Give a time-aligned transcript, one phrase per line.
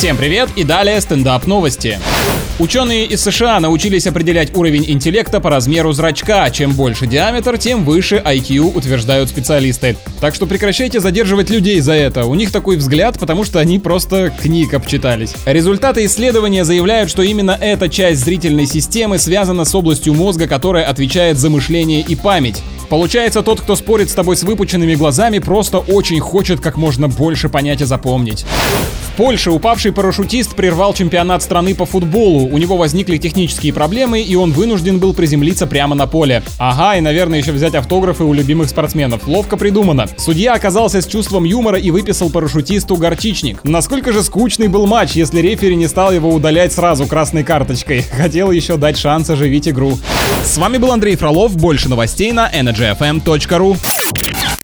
[0.00, 1.98] Всем привет и далее стендап новости.
[2.58, 6.48] Ученые из США научились определять уровень интеллекта по размеру зрачка.
[6.48, 9.98] Чем больше диаметр, тем выше IQ, утверждают специалисты.
[10.18, 12.24] Так что прекращайте задерживать людей за это.
[12.24, 15.34] У них такой взгляд, потому что они просто книг обчитались.
[15.44, 21.36] Результаты исследования заявляют, что именно эта часть зрительной системы связана с областью мозга, которая отвечает
[21.36, 22.62] за мышление и память.
[22.88, 27.50] Получается, тот, кто спорит с тобой с выпученными глазами, просто очень хочет как можно больше
[27.50, 28.46] понять и запомнить.
[29.20, 32.48] Польше упавший парашютист прервал чемпионат страны по футболу.
[32.48, 36.42] У него возникли технические проблемы, и он вынужден был приземлиться прямо на поле.
[36.56, 39.26] Ага, и, наверное, еще взять автографы у любимых спортсменов.
[39.26, 40.06] Ловко придумано.
[40.16, 43.62] Судья оказался с чувством юмора и выписал парашютисту горчичник.
[43.62, 48.00] Насколько же скучный был матч, если рефери не стал его удалять сразу красной карточкой.
[48.10, 49.98] Хотел еще дать шанс оживить игру.
[50.46, 51.58] С вами был Андрей Фролов.
[51.58, 53.76] Больше новостей на energyfm.ru.